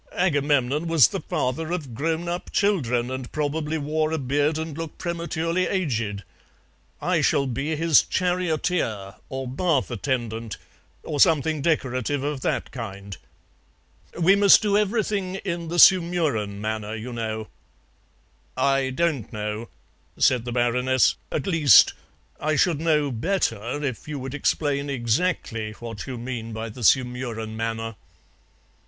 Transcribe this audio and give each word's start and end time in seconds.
Agamemnon 0.13 0.87
was 0.87 1.09
the 1.09 1.19
father 1.21 1.71
of 1.71 1.93
grown 1.93 2.27
up 2.27 2.51
children, 2.51 3.11
and 3.11 3.31
probably 3.31 3.77
wore 3.77 4.11
a 4.11 4.17
beard 4.17 4.57
and 4.57 4.75
looked 4.75 4.97
prematurely 4.97 5.67
aged. 5.67 6.23
I 6.99 7.21
shall 7.21 7.45
be 7.45 7.75
his 7.75 8.01
charioteer 8.01 9.13
or 9.29 9.47
bath 9.47 9.91
attendant, 9.91 10.57
or 11.03 11.19
something 11.19 11.61
decorative 11.61 12.23
of 12.23 12.41
that 12.41 12.71
kind. 12.71 13.15
We 14.19 14.35
must 14.35 14.63
do 14.63 14.75
everything 14.75 15.35
in 15.45 15.67
the 15.67 15.77
Sumurun 15.77 16.59
manner, 16.59 16.95
you 16.95 17.13
know." 17.13 17.49
"I 18.57 18.89
don't 18.89 19.31
know," 19.31 19.69
said 20.17 20.45
the 20.45 20.51
Baroness; 20.51 21.13
"at 21.31 21.45
least, 21.45 21.93
I 22.39 22.55
should 22.55 22.81
know 22.81 23.11
better 23.11 23.83
if 23.83 24.07
you 24.07 24.17
would 24.17 24.33
explain 24.33 24.89
exactly 24.89 25.73
what 25.73 26.07
you 26.07 26.17
mean 26.17 26.53
by 26.53 26.69
the 26.69 26.81
Sumurun 26.81 27.55
manner." 27.55 27.93